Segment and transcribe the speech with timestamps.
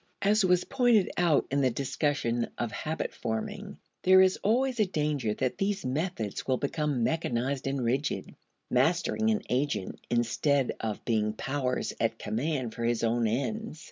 [0.23, 4.01] As was pointed out in the discussion of habit forming (ante, p.
[4.01, 8.33] 49), there is always a danger that these methods will become mechanized and rigid,
[8.71, 13.79] mastering an agent instead of being powers at command for his own ends.